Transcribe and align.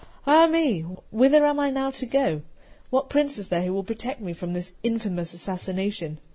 Ah 0.25 0.47
me! 0.47 0.79
whither 1.11 1.45
am 1.45 1.59
I 1.59 1.69
now 1.69 1.91
to 1.91 2.07
go? 2.07 2.41
What 2.89 3.07
prince 3.07 3.37
is 3.37 3.49
there 3.49 3.61
who 3.61 3.71
will 3.73 3.83
protect 3.83 4.19
me 4.19 4.33
from 4.33 4.53
this 4.53 4.73
infamous 4.81 5.31
assassination? 5.35 6.17